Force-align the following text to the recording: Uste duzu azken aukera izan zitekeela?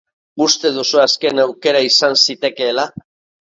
Uste 0.45 0.71
duzu 0.77 1.01
azken 1.01 1.41
aukera 1.43 1.83
izan 1.89 2.19
zitekeela? 2.25 2.89